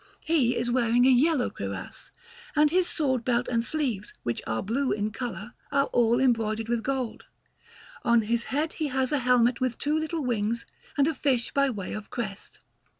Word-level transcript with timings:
He 0.25 0.55
is 0.55 0.71
wearing 0.71 1.05
a 1.05 1.11
yellow 1.11 1.51
cuirass, 1.51 2.09
and 2.55 2.71
his 2.71 2.89
sword 2.89 3.23
belt 3.23 3.47
and 3.47 3.63
sleeves, 3.63 4.15
which 4.23 4.41
are 4.47 4.63
blue 4.63 4.91
in 4.91 5.11
colour, 5.11 5.53
are 5.71 5.85
all 5.93 6.19
embroidered 6.19 6.67
with 6.67 6.81
gold. 6.81 7.25
On 8.03 8.23
his 8.23 8.45
head 8.45 8.73
he 8.73 8.87
has 8.87 9.11
a 9.11 9.19
helmet 9.19 9.61
with 9.61 9.77
two 9.77 9.95
little 9.99 10.23
wings 10.25 10.65
and 10.97 11.07
a 11.07 11.13
fish 11.13 11.53
by 11.53 11.69
way 11.69 11.93
of 11.93 12.09
crest. 12.09 12.61